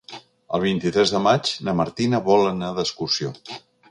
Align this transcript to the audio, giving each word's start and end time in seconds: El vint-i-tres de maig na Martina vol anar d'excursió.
El 0.57 0.63
vint-i-tres 0.63 1.11
de 1.15 1.21
maig 1.25 1.51
na 1.69 1.77
Martina 1.81 2.23
vol 2.31 2.51
anar 2.53 2.73
d'excursió. 2.79 3.35